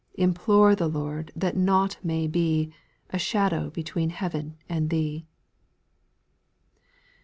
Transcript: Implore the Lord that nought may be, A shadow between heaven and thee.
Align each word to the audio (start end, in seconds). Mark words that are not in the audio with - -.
Implore 0.15 0.73
the 0.73 0.87
Lord 0.89 1.31
that 1.35 1.55
nought 1.55 1.99
may 2.01 2.25
be, 2.25 2.73
A 3.11 3.19
shadow 3.19 3.69
between 3.69 4.09
heaven 4.09 4.57
and 4.67 4.89
thee. 4.89 5.27